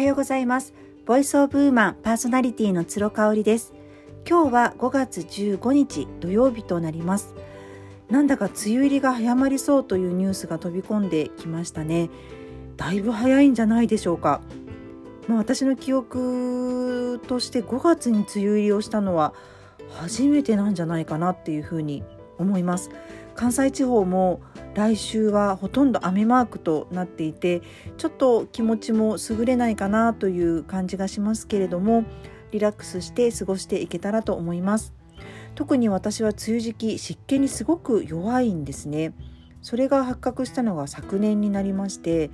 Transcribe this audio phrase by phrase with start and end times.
[0.00, 0.72] はようございます。
[1.04, 3.74] ボイスオブウーマンパーソナリティの鶴香織です。
[4.26, 7.34] 今日は5月15日土曜日となります。
[8.08, 12.08] なんだか梅雨入りが早まりそうというニュースが飛び込んできましたね。
[12.78, 14.40] だいぶ早いんじゃないでしょうか。
[15.28, 19.34] まあ、私の記憶として5月に梅雨入りをしたのは
[19.90, 22.02] 初めてなんじゃないかなっていうふうに
[22.38, 22.88] 思います。
[23.40, 24.42] 関西地方も
[24.74, 27.62] 来週はほとんど雨マークとなっていて
[27.96, 32.04] ちょっと気持ちも優れないかなという感じがしますけれども
[32.52, 34.92] リラックスして過ごしていけたらと思います。
[35.54, 39.14] 特に私は梅雨時期湿気にすごく弱いんですね。
[39.62, 42.30] それが発覚したのが昨年になりまして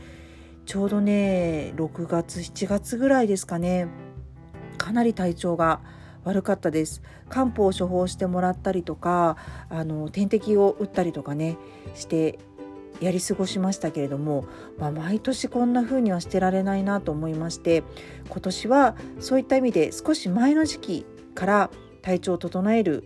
[0.64, 3.86] ちょうどね6月7月ぐらいですかね。
[4.76, 5.82] かなり体調が
[6.26, 7.02] 悪かったです。
[7.28, 9.36] 漢方を処方してもらったりとか
[9.70, 11.56] あの点滴を打ったりとかね
[11.94, 12.38] して
[13.00, 14.44] やり過ごしましたけれども、
[14.78, 17.84] まあ、毎年こんな風にはしてられないなと思いまして
[18.28, 21.70] 今年はそういった意味で少し前の時期から
[22.02, 23.04] 体調を整える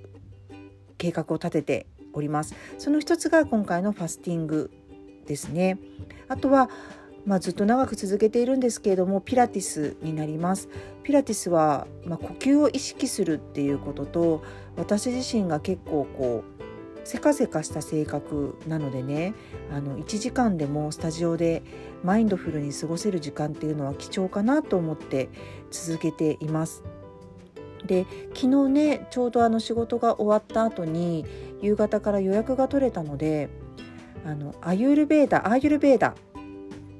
[0.97, 2.55] 計画を立てております。
[2.79, 4.71] その一つが今回のファスティング
[5.27, 5.79] ですね。
[6.29, 6.71] あとは
[7.27, 10.69] まあ、ずっと長く続けているんですけれどもピラティスになります
[11.03, 14.43] ピラティスは、まあ、呼吸を意識するっていうことと
[14.77, 16.61] 私自身が結構こう
[17.05, 19.35] せかせかした性格なのでね
[19.73, 21.63] あの1時間でもスタジオで
[22.03, 25.29] マインドフルに過ごせる時間っていうのは貴重かなと思って
[25.71, 26.83] 続けています。
[27.85, 31.25] で昨日ねちょうどあの仕事が終わった後に
[31.63, 33.49] 夕方から予約が取れたので
[34.25, 36.15] あのアユルベーダアーユルベーダ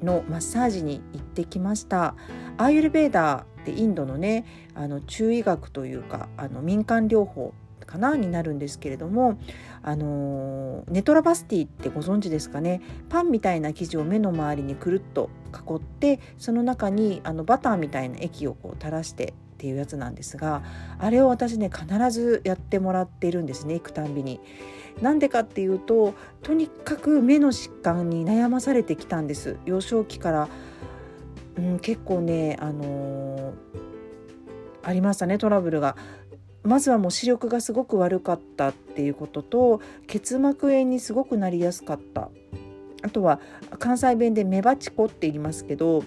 [0.03, 2.15] のマッサージに行ってきました。
[2.57, 7.55] アーユルベーダーってインドのねあの中医学というかあの民間療法
[7.87, 9.39] かなになるんですけれども
[9.83, 12.81] あのネトラバスティってご存知ですかね？
[13.09, 20.63] パンみたいな生地を目の周りにくるっと囲ってその中にあのバターみたいな液をこう垂らしてっていうやつなんですが
[20.99, 24.41] あれを私ね必ずやってもらっているんですね行くたんびに。
[25.03, 30.49] なんでかっていうととにかく目の疾患に悩まされてきたんです幼少期から、
[31.57, 33.53] うん、結構ねあのー、
[34.83, 35.97] ありましたねトラブルが。
[36.63, 42.29] まずはもう視力がすごく悪かったっていうことと結膜炎にすごくなりやすかった
[43.03, 43.41] あとは
[43.79, 46.05] 関西弁でメバチコって言いますけど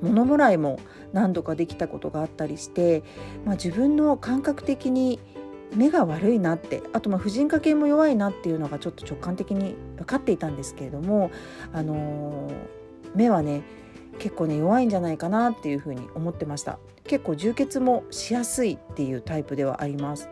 [0.00, 0.78] 物もらいも
[1.12, 3.02] 何度かできたことがあったりして、
[3.44, 5.20] まあ、自分の感覚的に
[5.74, 11.30] 目が悪いなってあとまあ婦人科系も弱いなっていうのがちょっと直感的に分かっていたんですけれども、
[11.72, 12.54] あのー、
[13.14, 13.62] 目はね
[14.18, 20.28] 結構ね弱いんじゃないかなっていうふうに思ってました結構充血もしやすいっていうタイプではあります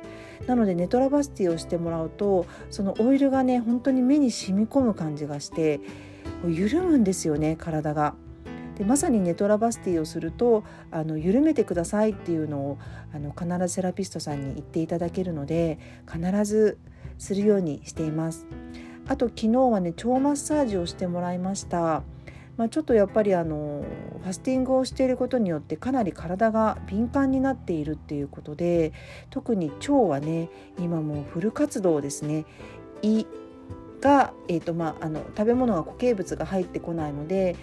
[0.46, 5.80] なのでネトラバスティをしてもらうとそのオイルがね本当に目に染み込む感じがして
[6.46, 8.14] 緩むんですよね体が。
[8.80, 12.78] でまさにネトラバスティをするとあの緩めてくださいっていうのを
[13.14, 15.78] あの必ずセラピストさんに言っていただけるので
[16.10, 16.78] 必ず
[17.18, 18.46] するようにしています。
[19.06, 22.04] あと昨日はね腸マッサージをしてもらいました。
[22.56, 23.84] まあ、ちょっとやっぱりあの
[24.22, 28.94] ファスティングをしていることによってかなり体が敏感になっているっていうことで
[29.28, 30.48] 特に腸はね
[30.78, 32.46] 今もうフル活動ですね
[33.02, 33.26] 胃
[34.00, 37.56] が、えーとまあ、あの食べ物が固形物が入ってこないので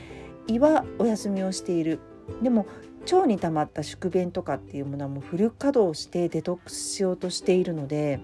[0.48, 2.00] 胃はお休みをしている。
[2.42, 2.66] でも
[3.12, 8.20] 腸に溜まった宿便とかっていうものはもうフル稼働してデトックスしようとしているので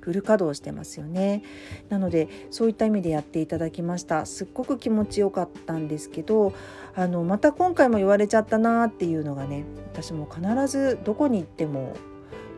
[0.00, 1.42] フル稼働してますよね。
[1.90, 4.24] なのでそういった意味でやっていただきました。
[4.24, 6.54] すっごく気持ちよかったんですけど
[6.94, 11.94] あのまた今回も言われちゃったなっていうのがね私も必ずどこに行っても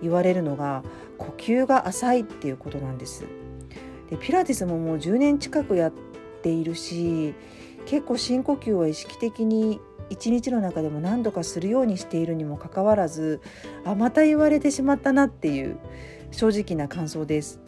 [0.02, 0.84] 言われるのが
[1.18, 3.24] 呼吸が浅いっていうことなんです。
[4.10, 5.92] でピラティスももう10年近くやっ
[6.42, 7.34] ているし
[7.86, 9.80] 結構深呼吸は意識的に
[10.10, 13.40] 一日の中でも何度かするようにしているにもかかわらず
[13.84, 15.78] あまた言われてしまったなっていう
[16.32, 17.60] 正直な感想です。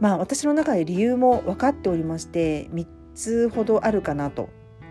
[0.00, 4.48] まあ私の中で理由も分かっておりまして3つほどあるかなと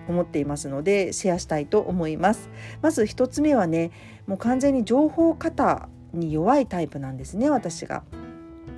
[0.07, 2.50] 思っていますのでシェアしたいと思います。
[2.81, 3.92] まず1つ目はね
[4.28, 8.04] もう完全に情報過多に弱いタイプなんですね私が。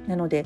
[0.08, 0.46] なので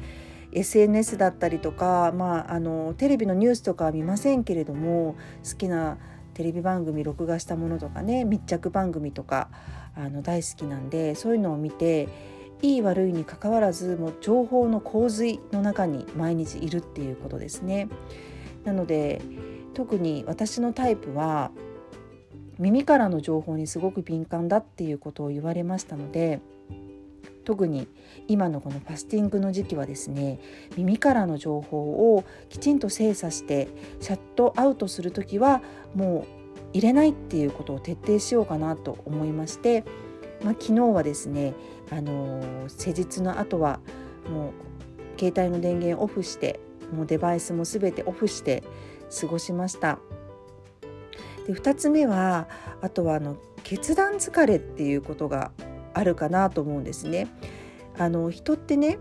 [0.56, 5.16] SNS だったりとか、まあ、あのテレビのニュースとかは見ませんけれども
[5.50, 5.98] 好きな
[6.34, 9.50] テレビ番組録画したものとかね密着番組とか
[9.96, 12.10] あの大好きなんでそういうのを見て
[12.62, 17.90] いい悪いにかかわらずもう情報の洪水の中に毎日いるっていうことですね。
[18.64, 19.22] なので
[19.74, 21.52] 特に私のタイプは
[22.58, 26.40] 耳からの情報にすごく敏感だっていうことを言われましたので
[27.46, 27.88] 特に
[28.28, 30.40] 今のこのファスティングの時期はですね
[30.76, 33.70] 耳からの情報をきちんと精査して
[34.02, 35.62] シャットアウトする時は
[35.94, 39.86] もう入れないっていうことを徹底しようかなと思いまして、
[40.44, 41.54] まあ、昨日はですね、
[41.90, 43.80] あの施術の後は
[44.30, 46.60] もう携帯の電源オフして
[46.92, 48.64] もうデバイスも全てオフして
[49.22, 50.00] 過ごしました。
[51.48, 52.50] で2つ目は
[52.82, 55.52] あとはあの決断疲れっていうことが
[55.96, 57.28] あるかなと思うんですね。
[57.98, 59.00] あの人ってね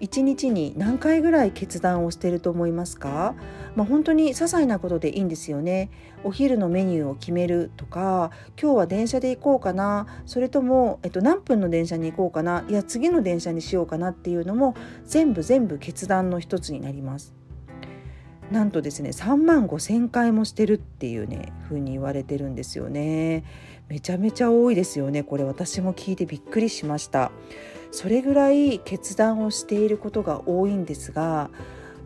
[0.00, 3.34] 1日に何回ぐらい決断をしていると思いますか、
[3.74, 5.90] まあ、本当に些細なことでいいんですよね。
[6.22, 17.45] お昼のメニューを決めるとか今日は電車で行こうかなそれとも、えっと、何分の電車に行こうかないや次の電車にしようかなっていうのも全部全部決断の一つになります。
[18.50, 23.44] なんとですね3万5千回もしてるっていうね風に言われてるんですよね。
[23.88, 25.22] めちゃめちゃ多いですよね。
[25.22, 27.32] これ私も聞いてびっくりしました。
[27.90, 31.50] それぐらい決断をしていることが多いんですが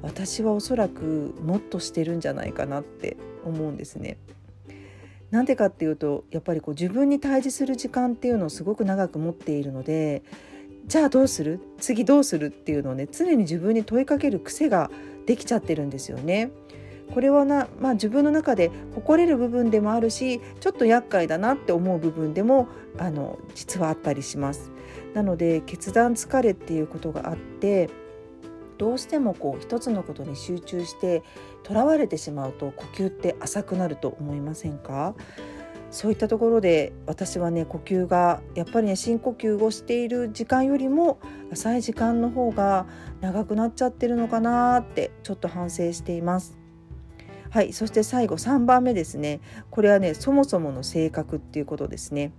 [0.03, 4.19] 私はおそらくもっとしてるんじゃないかなって思うんですね。
[5.31, 10.23] なんでかっていうとやっぱりこう自分に対峙する時間っていうのをすごく長く持っているので
[10.87, 11.61] じゃあどうする？
[11.79, 12.47] 次どうする？
[12.47, 14.91] っていうのをね常に自分に問いかける癖が
[15.27, 16.51] できちゃってるんですよね。
[17.13, 22.69] これはな、まあ、自分の中で誇れる部分でもあるしちょっと厄介だなって思う部分でも
[22.99, 24.71] あの実はあったりします。
[25.13, 27.91] なので決断疲れっていうことがあって
[28.79, 31.25] どうしてもこう一つのことに集中して
[31.65, 35.15] とらわれてしまうと呼吸って浅くなると思いませんか？
[35.91, 41.19] そういったところで私はね呼吸がやっぱりね深呼吸をしている時間よりも
[41.53, 42.87] 浅い時間の方が
[43.21, 46.57] 長くなっちゃってるのかなってちょっと反省しています。
[47.51, 49.41] はい、そして最後3番目ですね
[49.71, 52.33] これはねそもそもの性格っていうことですね。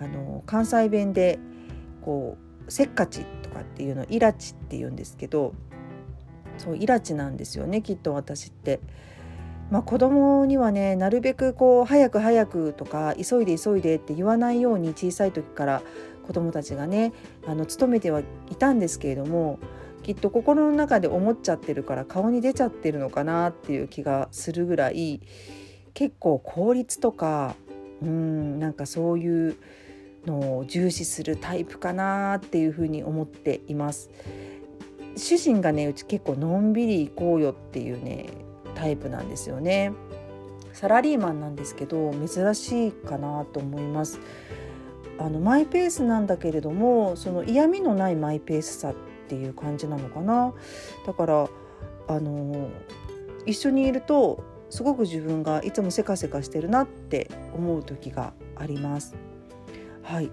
[0.00, 1.38] あの関西弁で
[2.00, 2.36] こ
[2.66, 5.54] うせっかちとかっていうのイラチって言うんですけど
[6.58, 8.80] そうイラチなんですよねきっと私って。
[9.72, 15.82] まあ、子供にはねなるべくこう早く早くとか急いで急いでって言わないように小さい時から
[16.26, 17.14] 子供たちがね
[17.46, 18.24] あの勤めてはい
[18.58, 19.58] たんですけれども
[20.02, 25.22] きっと心の中で思っちゃってるから顔に出ちゃってるのかなっていう気がするぐらい
[25.94, 27.54] 結構効率とか
[28.02, 29.56] うんなんかそういう
[30.26, 34.10] のを重視するタイプかなっていうふうに思っています。
[35.16, 38.51] 主人がねうち結構のんびり行こうよっていうね
[38.82, 39.92] タイプなんですよね。
[40.72, 44.18] サラリーマンなんですけど珍しいかなと思います。
[45.18, 48.94] あのマイペースなんだけれどもその嫌味のないマイペースさっ
[49.28, 50.52] ていう感じなのかな。
[51.06, 51.48] だから
[52.08, 52.70] あの
[53.46, 59.14] 一緒にいるとすごく自分がいつもせかせかしてるなって思う時があります。
[60.02, 60.30] はい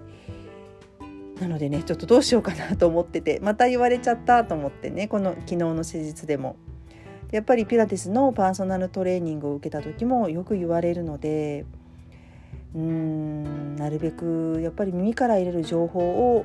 [1.40, 6.56] なのでねちょっとどうしようかなと思っててまた言われちゃったと思ってねこの昨日の施術でも。
[7.32, 11.64] やっぱりピラティスのパーソナルトレーニングを受けた時もよく言われるので
[12.74, 16.00] うーんなるべくやっぱり耳から入れる情報
[16.36, 16.44] を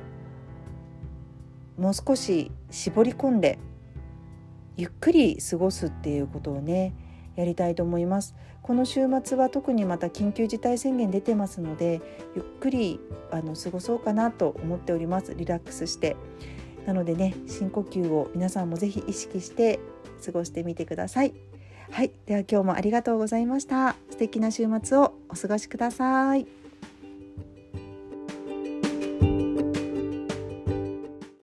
[1.76, 3.58] もう少し絞り込んで
[4.76, 6.94] ゆっくり過ごすっていうことをね
[7.34, 8.34] やりたいと思います。
[8.62, 12.00] この週末は特にまた緊急事態宣言出てますので
[12.34, 12.98] ゆっくり
[13.30, 15.34] あの過ごそうかなと思っております。
[15.34, 16.16] リラックスして。
[16.86, 19.80] なのでね深呼吸を皆さんもぜひ意識して
[20.24, 21.34] 過ごしてみてください。
[21.90, 23.96] はいでは今日もありがとうございました。
[24.10, 26.65] 素敵な週末をお過ごしください。